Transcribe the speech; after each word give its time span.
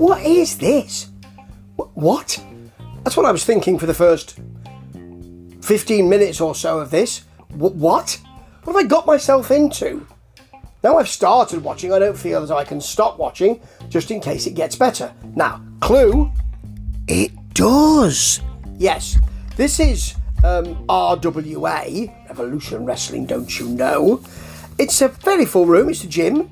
What 0.00 0.22
is 0.24 0.56
this? 0.56 1.10
Wh- 1.76 1.94
What? 1.94 2.42
That's 3.04 3.18
what 3.18 3.26
I 3.26 3.32
was 3.32 3.44
thinking 3.44 3.78
for 3.78 3.84
the 3.84 3.92
first 3.92 4.38
15 5.60 6.08
minutes 6.08 6.40
or 6.40 6.54
so 6.54 6.78
of 6.78 6.90
this. 6.90 7.24
Wh- 7.50 7.76
What? 7.76 8.18
What 8.64 8.74
have 8.76 8.84
I 8.84 8.88
got 8.88 9.04
myself 9.06 9.50
into? 9.50 10.06
Now 10.82 10.96
I've 10.96 11.08
started 11.10 11.62
watching, 11.62 11.92
I 11.92 11.98
don't 11.98 12.16
feel 12.16 12.42
as 12.42 12.50
I 12.50 12.64
can 12.64 12.80
stop 12.80 13.18
watching 13.18 13.60
just 13.90 14.10
in 14.10 14.20
case 14.20 14.46
it 14.46 14.54
gets 14.54 14.74
better. 14.74 15.12
Now, 15.36 15.60
clue, 15.80 16.32
it 17.06 17.32
does. 17.52 18.40
Yes, 18.78 19.18
this 19.56 19.78
is 19.80 20.14
um, 20.42 20.86
RWA, 20.86 22.28
Revolution 22.30 22.86
Wrestling, 22.86 23.26
don't 23.26 23.60
you 23.60 23.68
know? 23.68 24.22
It's 24.78 25.02
a 25.02 25.08
very 25.08 25.44
full 25.44 25.66
room, 25.66 25.90
it's 25.90 26.04
a 26.04 26.08
gym. 26.08 26.50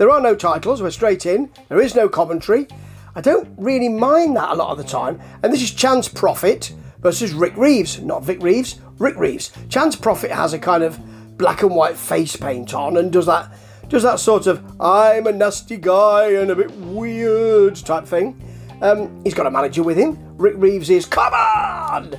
There 0.00 0.10
are 0.10 0.22
no 0.22 0.34
titles, 0.34 0.80
we're 0.80 0.92
straight 0.92 1.26
in. 1.26 1.50
There 1.68 1.78
is 1.78 1.94
no 1.94 2.08
commentary. 2.08 2.66
I 3.14 3.20
don't 3.20 3.46
really 3.58 3.90
mind 3.90 4.34
that 4.34 4.48
a 4.48 4.54
lot 4.54 4.70
of 4.70 4.78
the 4.78 4.84
time. 4.84 5.20
And 5.42 5.52
this 5.52 5.60
is 5.60 5.72
Chance 5.72 6.08
Profit 6.08 6.72
versus 7.00 7.34
Rick 7.34 7.54
Reeves. 7.58 8.00
Not 8.00 8.24
Vic 8.24 8.42
Reeves, 8.42 8.80
Rick 8.98 9.18
Reeves. 9.18 9.52
Chance 9.68 9.96
Profit 9.96 10.30
has 10.30 10.54
a 10.54 10.58
kind 10.58 10.82
of 10.82 10.98
black 11.36 11.62
and 11.62 11.76
white 11.76 11.98
face 11.98 12.34
paint 12.34 12.72
on 12.72 12.96
and 12.96 13.12
does 13.12 13.26
that 13.26 13.52
does 13.90 14.02
that 14.02 14.20
sort 14.20 14.46
of 14.46 14.64
I'm 14.80 15.26
a 15.26 15.32
nasty 15.32 15.76
guy 15.76 16.30
and 16.30 16.50
a 16.50 16.56
bit 16.56 16.70
weird 16.70 17.76
type 17.76 18.06
thing. 18.06 18.40
Um, 18.80 19.22
he's 19.22 19.34
got 19.34 19.44
a 19.44 19.50
manager 19.50 19.82
with 19.82 19.98
him. 19.98 20.16
Rick 20.38 20.54
Reeves 20.56 20.88
is 20.88 21.04
come 21.04 21.34
on, 21.34 22.16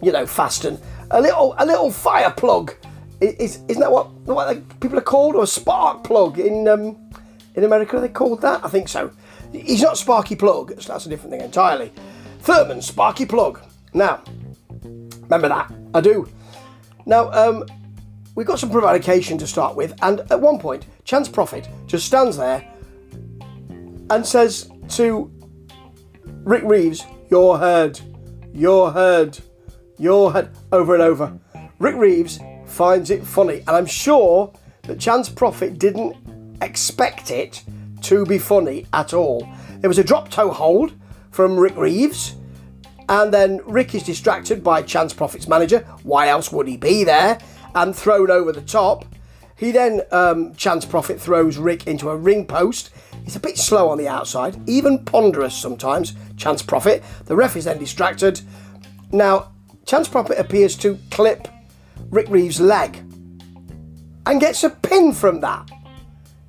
you 0.00 0.12
know, 0.12 0.24
fast 0.24 0.64
and 0.64 0.80
a 1.10 1.20
little 1.20 1.54
a 1.58 1.66
little 1.66 1.90
fire 1.90 2.30
plug. 2.30 2.72
Is 3.20 3.60
isn't 3.68 3.80
that 3.80 3.90
what 3.90 4.10
what 4.26 4.80
people 4.80 4.98
are 4.98 5.02
called 5.02 5.34
or 5.34 5.46
spark 5.46 6.04
plug 6.04 6.38
in 6.38 6.68
um, 6.68 6.96
in 7.54 7.64
America? 7.64 7.96
Are 7.96 8.00
they 8.00 8.08
called 8.08 8.42
that? 8.42 8.64
I 8.64 8.68
think 8.68 8.88
so. 8.88 9.10
He's 9.52 9.82
not 9.82 9.98
Sparky 9.98 10.36
Plugg. 10.36 10.80
so 10.80 10.92
That's 10.92 11.06
a 11.06 11.08
different 11.08 11.32
thing 11.32 11.40
entirely. 11.40 11.92
Thurman 12.40 12.82
Sparky 12.82 13.26
Plugg. 13.26 13.60
Now, 13.94 14.22
remember 14.82 15.48
that 15.48 15.72
I 15.94 16.00
do. 16.00 16.28
Now, 17.06 17.30
um, 17.32 17.64
we've 18.34 18.46
got 18.46 18.58
some 18.58 18.70
prevarication 18.70 19.38
to 19.38 19.46
start 19.46 19.74
with, 19.74 19.94
and 20.02 20.20
at 20.30 20.40
one 20.40 20.58
point, 20.58 20.86
Chance 21.04 21.28
Profit 21.30 21.68
just 21.86 22.06
stands 22.06 22.36
there 22.36 22.70
and 24.10 24.24
says 24.24 24.70
to 24.90 25.32
Rick 26.24 26.62
Reeves, 26.64 27.04
You're 27.30 27.58
heard, 27.58 27.98
you're 28.52 28.90
heard, 28.90 29.38
you're 29.98 30.30
heard, 30.30 30.50
over 30.70 30.94
and 30.94 31.02
over. 31.02 31.38
Rick 31.78 31.96
Reeves 31.96 32.38
finds 32.68 33.10
it 33.10 33.24
funny, 33.24 33.58
and 33.60 33.70
I'm 33.70 33.86
sure 33.86 34.52
that 34.82 35.00
Chance 35.00 35.30
Profit 35.30 35.78
didn't 35.78 36.16
expect 36.62 37.30
it 37.30 37.62
to 38.02 38.24
be 38.24 38.38
funny 38.38 38.86
at 38.92 39.12
all. 39.12 39.48
There 39.80 39.88
was 39.88 39.98
a 39.98 40.04
drop 40.04 40.30
toe 40.30 40.50
hold 40.50 40.92
from 41.30 41.56
Rick 41.56 41.76
Reeves, 41.76 42.34
and 43.08 43.32
then 43.32 43.60
Rick 43.64 43.94
is 43.94 44.02
distracted 44.02 44.62
by 44.62 44.82
Chance 44.82 45.14
Profit's 45.14 45.48
manager. 45.48 45.80
Why 46.02 46.28
else 46.28 46.52
would 46.52 46.68
he 46.68 46.76
be 46.76 47.04
there? 47.04 47.38
And 47.74 47.94
thrown 47.94 48.30
over 48.30 48.52
the 48.52 48.60
top. 48.60 49.04
He 49.56 49.72
then, 49.72 50.02
um, 50.12 50.54
Chance 50.54 50.84
Profit 50.84 51.20
throws 51.20 51.58
Rick 51.58 51.86
into 51.86 52.10
a 52.10 52.16
ring 52.16 52.46
post. 52.46 52.90
He's 53.24 53.36
a 53.36 53.40
bit 53.40 53.58
slow 53.58 53.88
on 53.88 53.98
the 53.98 54.08
outside, 54.08 54.56
even 54.68 55.04
ponderous 55.04 55.54
sometimes. 55.54 56.14
Chance 56.36 56.62
Profit. 56.62 57.02
The 57.24 57.36
ref 57.36 57.56
is 57.56 57.64
then 57.64 57.78
distracted. 57.78 58.40
Now, 59.10 59.52
Chance 59.84 60.08
Profit 60.08 60.38
appears 60.38 60.76
to 60.76 60.98
clip 61.10 61.48
Rick 62.10 62.28
Reeves' 62.28 62.60
leg 62.60 62.96
and 64.26 64.40
gets 64.40 64.64
a 64.64 64.70
pin 64.70 65.12
from 65.12 65.40
that. 65.40 65.70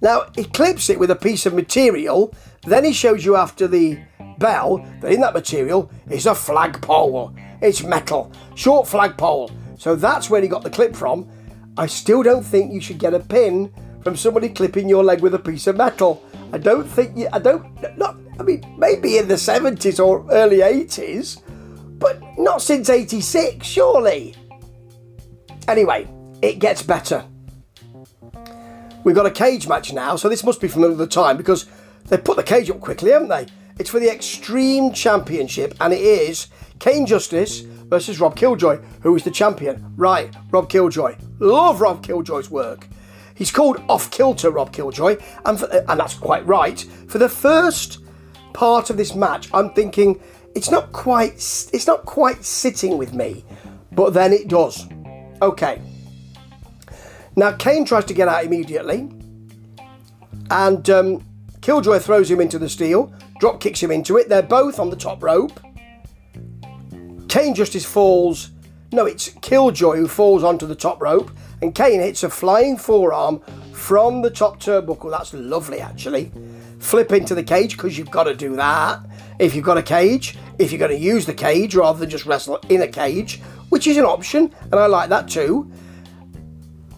Now, 0.02 0.25
he 0.35 0.45
clips 0.45 0.89
it 0.89 0.99
with 0.99 1.11
a 1.11 1.15
piece 1.15 1.45
of 1.45 1.53
material, 1.53 2.33
then 2.63 2.85
he 2.85 2.93
shows 2.93 3.25
you 3.25 3.35
after 3.35 3.67
the 3.67 3.99
bell 4.37 4.77
that 5.02 5.11
in 5.11 5.21
that 5.21 5.33
material 5.33 5.92
is 6.09 6.25
a 6.25 6.36
flagpole. 6.36 7.36
It's 7.61 7.83
metal, 7.83 8.31
short 8.55 8.87
flagpole. 8.87 9.52
So 9.77 9.95
that's 9.95 10.30
where 10.30 10.42
he 10.42 10.48
got 10.48 10.64
the 10.64 10.69
clip 10.69 10.95
from. 10.95 11.30
I 11.77 11.87
still 11.87 12.23
don't 12.23 12.43
think 12.43 12.73
you 12.73 12.81
should 12.81 12.98
get 12.98 13.14
a 13.14 13.19
pin 13.19 13.71
from 14.02 14.15
somebody 14.15 14.49
clipping 14.49 14.89
your 14.89 15.03
leg 15.03 15.21
with 15.21 15.33
a 15.33 15.39
piece 15.39 15.67
of 15.67 15.77
metal. 15.77 16.23
I 16.52 16.58
don't 16.58 16.87
think 16.87 17.17
you, 17.17 17.27
I 17.31 17.39
don't, 17.39 17.98
not, 17.98 18.17
I 18.39 18.43
mean, 18.43 18.64
maybe 18.77 19.17
in 19.17 19.27
the 19.27 19.36
70s 19.36 20.03
or 20.03 20.25
early 20.31 20.58
80s, 20.58 21.42
but 21.99 22.21
not 22.37 22.61
since 22.61 22.89
86, 22.89 23.65
surely. 23.65 24.36
Anyway, 25.69 26.07
it 26.41 26.57
gets 26.57 26.81
better. 26.81 27.23
We've 29.03 29.15
got 29.15 29.27
a 29.27 29.31
cage 29.31 29.67
match 29.67 29.93
now, 29.93 30.15
so 30.15 30.27
this 30.27 30.43
must 30.43 30.59
be 30.59 30.67
from 30.67 30.83
another 30.83 31.05
time 31.05 31.37
because 31.37 31.67
they 32.07 32.17
put 32.17 32.37
the 32.37 32.43
cage 32.43 32.71
up 32.71 32.80
quickly, 32.81 33.11
haven't 33.11 33.30
they? 33.30 33.45
It's 33.77 33.91
for 33.91 33.99
the 33.99 34.11
Extreme 34.11 34.93
Championship, 34.93 35.75
and 35.80 35.93
it 35.93 36.02
is 36.02 36.47
Kane 36.80 37.05
Justice 37.05 37.59
versus 37.59 38.19
Rob 38.19 38.35
Killjoy, 38.35 38.77
who 39.03 39.15
is 39.15 39.23
the 39.23 39.30
champion. 39.30 39.93
Right, 39.95 40.33
Rob 40.49 40.71
Killjoy. 40.71 41.15
Love 41.37 41.81
Rob 41.81 42.03
Killjoy's 42.03 42.49
work. 42.49 42.87
He's 43.36 43.51
called 43.51 43.81
Off 43.87 44.09
Kilter 44.09 44.49
Rob 44.49 44.73
Killjoy, 44.73 45.17
and, 45.45 45.59
for, 45.59 45.71
uh, 45.71 45.83
and 45.87 45.99
that's 45.99 46.15
quite 46.15 46.45
right. 46.47 46.80
For 47.07 47.19
the 47.19 47.30
first 47.30 47.99
part 48.53 48.89
of 48.89 48.97
this 48.97 49.13
match, 49.13 49.49
I'm 49.53 49.69
thinking 49.73 50.19
it's 50.55 50.71
not 50.71 50.91
quite 50.93 51.33
it's 51.36 51.86
not 51.86 52.05
quite 52.05 52.43
sitting 52.43 52.97
with 52.97 53.13
me, 53.13 53.45
but 53.91 54.15
then 54.15 54.33
it 54.33 54.47
does. 54.47 54.87
Okay. 55.42 55.82
Now 57.36 57.54
Kane 57.54 57.86
tries 57.86 58.05
to 58.05 58.14
get 58.14 58.27
out 58.27 58.44
immediately, 58.44 59.10
and 60.52 60.89
um, 60.89 61.26
Killjoy 61.61 62.00
throws 62.00 62.30
him 62.30 62.42
into 62.42 62.60
the 62.60 62.70
steel, 62.70 63.14
drop 63.39 63.61
kicks 63.61 63.82
him 63.82 63.92
into 63.92 64.17
it. 64.17 64.30
They're 64.30 64.42
both 64.42 64.80
on 64.80 64.89
the 64.89 64.95
top 64.95 65.23
rope. 65.23 65.60
Kane 67.30 67.54
Justice 67.54 67.86
falls. 67.86 68.52
No, 68.92 69.05
it's 69.05 69.30
Killjoy 69.42 69.98
who 69.98 70.08
falls 70.08 70.44
onto 70.44 70.66
the 70.66 70.76
top 70.76 70.99
rope, 71.02 71.32
and 71.61 71.76
Kane 71.76 71.99
hits 71.99 72.23
a 72.23 72.30
flying 72.30 72.76
forearm 72.76 73.39
from 73.72 74.22
the 74.22 74.32
top 74.32 74.60
turnbuckle. 74.60 75.11
That's 75.11 75.33
lovely, 75.33 75.80
actually. 75.80 76.32
Flip 76.80 77.11
into 77.11 77.36
the 77.36 77.44
cage 77.44 77.78
because 77.78 77.98
you've 77.98 78.10
got 78.10 78.23
to 78.23 78.33
do 78.33 78.55
that 78.55 78.99
if 79.38 79.54
you've 79.55 79.66
got 79.66 79.78
a 79.78 79.83
cage. 79.83 80.38
If 80.58 80.72
you're 80.72 80.80
going 80.80 80.92
to 80.92 80.98
use 80.98 81.26
the 81.26 81.33
cage 81.33 81.76
rather 81.76 81.99
than 81.99 82.10
just 82.10 82.26
wrestle 82.26 82.60
in 82.70 82.82
a 82.82 82.88
cage, 82.88 83.42
which 83.69 83.87
is 83.87 83.97
an 83.97 84.05
option, 84.05 84.53
and 84.63 84.75
I 84.75 84.87
like 84.87 85.09
that 85.09 85.27
too. 85.27 85.71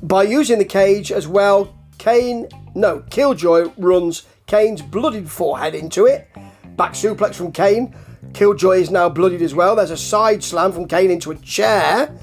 By 0.03 0.23
using 0.23 0.57
the 0.57 0.65
cage 0.65 1.11
as 1.11 1.27
well, 1.27 1.77
Kane, 1.97 2.47
no, 2.73 3.03
Killjoy 3.09 3.71
runs 3.77 4.23
Kane's 4.47 4.81
bloodied 4.81 5.29
forehead 5.29 5.75
into 5.75 6.07
it. 6.07 6.27
Back 6.75 6.93
suplex 6.93 7.35
from 7.35 7.51
Kane. 7.51 7.95
Killjoy 8.33 8.79
is 8.79 8.91
now 8.91 9.07
bloodied 9.07 9.41
as 9.41 9.53
well. 9.53 9.75
There's 9.75 9.91
a 9.91 9.97
side 9.97 10.43
slam 10.43 10.71
from 10.71 10.87
Kane 10.87 11.11
into 11.11 11.31
a 11.31 11.35
chair. 11.35 12.13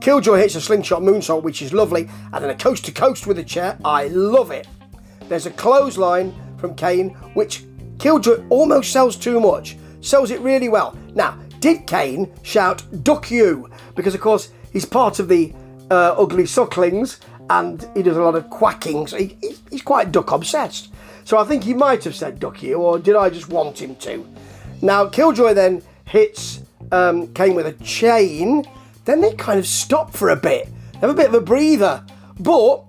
Killjoy 0.00 0.38
hits 0.38 0.54
a 0.56 0.60
slingshot 0.60 1.02
moonsault, 1.02 1.42
which 1.42 1.62
is 1.62 1.72
lovely, 1.72 2.08
and 2.32 2.42
then 2.42 2.50
a 2.50 2.54
coast 2.54 2.84
to 2.86 2.92
coast 2.92 3.26
with 3.26 3.38
a 3.38 3.44
chair. 3.44 3.78
I 3.84 4.08
love 4.08 4.50
it. 4.50 4.66
There's 5.28 5.46
a 5.46 5.50
clothesline 5.50 6.34
from 6.58 6.74
Kane, 6.74 7.10
which 7.34 7.64
Killjoy 7.98 8.46
almost 8.48 8.92
sells 8.92 9.16
too 9.16 9.40
much. 9.40 9.76
Sells 10.00 10.30
it 10.30 10.40
really 10.40 10.68
well. 10.68 10.96
Now, 11.14 11.38
did 11.60 11.86
Kane 11.86 12.32
shout 12.42 12.82
"Duck 13.04 13.30
you"? 13.30 13.70
Because 13.94 14.14
of 14.14 14.20
course 14.20 14.50
he's 14.72 14.84
part 14.84 15.18
of 15.18 15.28
the 15.28 15.52
uh, 15.90 16.14
Ugly 16.18 16.44
Sucklings, 16.46 17.20
and 17.48 17.88
he 17.94 18.02
does 18.02 18.16
a 18.16 18.22
lot 18.22 18.34
of 18.34 18.48
quacking. 18.50 19.06
So 19.06 19.16
he, 19.18 19.36
he's- 19.40 19.82
quite 19.82 20.12
duck 20.12 20.30
obsessed. 20.30 20.88
So 21.24 21.38
I 21.38 21.44
think 21.44 21.64
he 21.64 21.74
might 21.74 22.04
have 22.04 22.14
said 22.14 22.38
"Duck 22.40 22.62
you," 22.62 22.76
or 22.76 22.98
did 22.98 23.16
I 23.16 23.30
just 23.30 23.48
want 23.48 23.80
him 23.80 23.96
to? 23.96 24.26
Now 24.82 25.06
Killjoy 25.06 25.54
then 25.54 25.82
hits 26.04 26.62
um, 26.92 27.28
Kane 27.34 27.54
with 27.54 27.66
a 27.66 27.72
chain. 27.84 28.64
Then 29.04 29.20
they 29.20 29.32
kind 29.34 29.58
of 29.58 29.66
stop 29.66 30.12
for 30.12 30.30
a 30.30 30.36
bit. 30.36 30.68
They 30.92 30.98
have 31.00 31.10
a 31.10 31.14
bit 31.14 31.28
of 31.28 31.34
a 31.34 31.40
breather, 31.40 32.04
but 32.38 32.84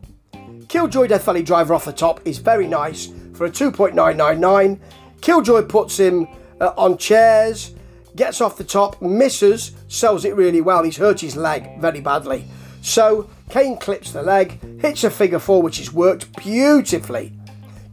Killjoy 0.68 1.08
Death 1.08 1.26
Valley 1.26 1.44
Driver 1.44 1.74
off 1.74 1.86
the 1.86 1.94
top 1.94 2.20
is 2.26 2.38
very 2.38 2.68
nice 2.68 3.12
for 3.34 3.46
a 3.46 3.50
2.999. 3.50 4.80
Killjoy 5.22 5.64
puts 5.64 5.98
him 6.00 6.28
uh, 6.60 6.74
on 6.78 6.98
chairs, 6.98 7.74
gets 8.16 8.42
off 8.42 8.58
the 8.58 8.64
top, 8.64 9.02
misses, 9.02 9.72
sells 9.88 10.26
it 10.26 10.36
really 10.36 10.62
well. 10.62 10.84
He's 10.84 10.98
hurt 10.98 11.22
his 11.22 11.36
leg 11.36 11.80
very 11.80 12.02
badly. 12.02 12.46
So 12.82 13.30
Kane 13.50 13.78
clips 13.78 14.12
the 14.12 14.24
leg, 14.24 14.82
hits 14.82 15.04
a 15.04 15.10
figure 15.10 15.40
four, 15.40 15.62
which 15.62 15.78
has 15.78 15.94
worked 15.94 16.36
beautifully. 16.38 17.34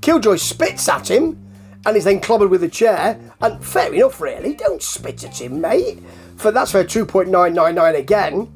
Killjoy 0.00 0.36
spits 0.36 0.88
at 0.88 1.10
him 1.10 1.44
and 1.84 1.96
is 1.96 2.04
then 2.04 2.20
clobbered 2.20 2.50
with 2.50 2.62
a 2.62 2.68
chair. 2.68 3.20
And 3.40 3.64
fair 3.64 3.92
enough, 3.92 4.20
really. 4.20 4.54
Don't 4.54 4.82
spit 4.82 5.24
at 5.24 5.40
him, 5.40 5.60
mate. 5.60 6.00
For 6.36 6.50
that's 6.52 6.72
for 6.72 6.84
2.999 6.84 7.98
again. 7.98 8.52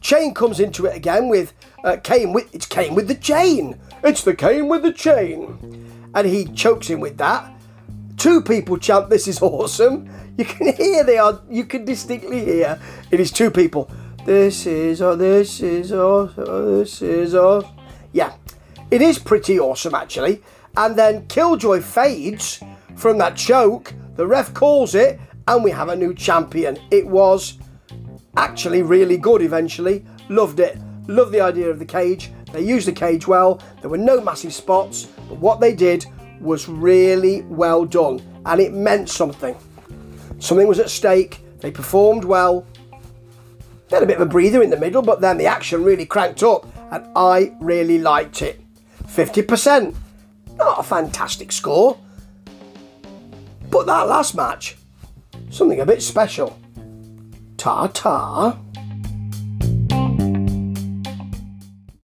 Chain 0.00 0.34
comes 0.34 0.60
into 0.60 0.86
it 0.86 0.96
again 0.96 1.28
with 1.28 1.52
uh, 1.84 1.96
Kane 2.02 2.32
with 2.32 2.52
it's 2.54 2.66
Kane 2.66 2.94
with 2.94 3.08
the 3.08 3.14
chain. 3.14 3.78
It's 4.02 4.24
the 4.24 4.34
Kane 4.34 4.68
with 4.68 4.82
the 4.82 4.92
chain, 4.92 6.10
and 6.14 6.26
he 6.26 6.44
chokes 6.46 6.88
him 6.88 7.00
with 7.00 7.18
that. 7.18 7.51
Two 8.22 8.40
people 8.40 8.76
chant, 8.78 9.10
"This 9.10 9.26
is 9.26 9.42
awesome!" 9.42 10.08
You 10.38 10.44
can 10.44 10.72
hear 10.74 11.02
they 11.02 11.18
are. 11.18 11.40
You 11.50 11.64
can 11.64 11.84
distinctly 11.84 12.44
hear 12.44 12.78
it 13.10 13.18
is 13.18 13.32
two 13.32 13.50
people. 13.50 13.90
This 14.24 14.64
is 14.64 15.02
oh, 15.02 15.16
this 15.16 15.60
is 15.60 15.92
awesome. 15.92 16.78
This 16.78 17.02
is 17.02 17.34
awesome. 17.34 17.72
Yeah, 18.12 18.34
it 18.92 19.02
is 19.02 19.18
pretty 19.18 19.58
awesome 19.58 19.96
actually. 19.96 20.40
And 20.76 20.94
then 20.94 21.26
Killjoy 21.26 21.80
fades 21.80 22.62
from 22.94 23.18
that 23.18 23.34
choke. 23.34 23.92
The 24.14 24.24
ref 24.24 24.54
calls 24.54 24.94
it, 24.94 25.18
and 25.48 25.64
we 25.64 25.72
have 25.72 25.88
a 25.88 25.96
new 25.96 26.14
champion. 26.14 26.78
It 26.92 27.04
was 27.04 27.58
actually 28.36 28.82
really 28.82 29.16
good 29.16 29.42
eventually. 29.42 30.04
Loved 30.28 30.60
it. 30.60 30.78
Loved 31.08 31.32
the 31.32 31.40
idea 31.40 31.68
of 31.68 31.80
the 31.80 31.84
cage. 31.84 32.30
They 32.52 32.62
used 32.62 32.86
the 32.86 32.92
cage 32.92 33.26
well. 33.26 33.60
There 33.80 33.90
were 33.90 33.98
no 33.98 34.20
massive 34.20 34.54
spots, 34.54 35.08
but 35.28 35.38
what 35.38 35.58
they 35.58 35.74
did 35.74 36.06
was 36.42 36.68
really 36.68 37.42
well 37.42 37.84
done 37.84 38.20
and 38.44 38.60
it 38.60 38.72
meant 38.72 39.08
something. 39.08 39.56
Something 40.38 40.66
was 40.66 40.80
at 40.80 40.90
stake. 40.90 41.40
They 41.60 41.70
performed 41.70 42.24
well. 42.24 42.66
They 43.88 43.96
had 43.96 44.02
a 44.02 44.06
bit 44.06 44.16
of 44.16 44.22
a 44.22 44.26
breather 44.26 44.62
in 44.62 44.70
the 44.70 44.76
middle, 44.76 45.02
but 45.02 45.20
then 45.20 45.38
the 45.38 45.46
action 45.46 45.84
really 45.84 46.06
cranked 46.06 46.42
up 46.42 46.66
and 46.90 47.06
I 47.14 47.54
really 47.60 47.98
liked 47.98 48.42
it. 48.42 48.60
50%. 49.04 49.94
Not 50.56 50.80
a 50.80 50.82
fantastic 50.82 51.52
score. 51.52 51.98
But 53.70 53.86
that 53.86 54.08
last 54.08 54.34
match, 54.34 54.76
something 55.50 55.80
a 55.80 55.86
bit 55.86 56.02
special. 56.02 56.58
Ta 57.56 57.86
ta. 57.88 58.58